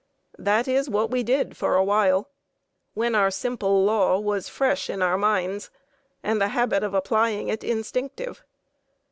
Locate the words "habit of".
6.57-6.95